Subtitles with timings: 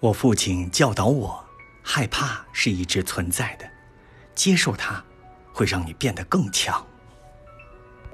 [0.00, 1.44] 我父亲教导我
[1.82, 3.70] 害怕是一直存在的
[4.34, 5.04] 接受它
[5.52, 6.84] 会让你变得更强。